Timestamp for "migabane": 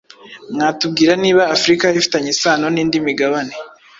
3.07-3.53